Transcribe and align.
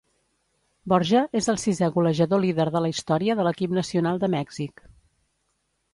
Borja 0.93 1.19
és 1.41 1.49
el 1.53 1.59
sisè 1.65 1.89
golejador 1.99 2.43
líder 2.45 2.67
de 2.77 2.83
la 2.87 2.91
història 2.95 3.39
de 3.41 3.45
l'equip 3.49 3.79
nacional 3.81 4.23
de 4.25 4.31
Mèxic. 4.37 4.87